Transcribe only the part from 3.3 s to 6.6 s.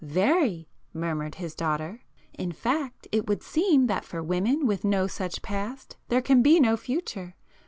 seem that for women with no such 'past' there can be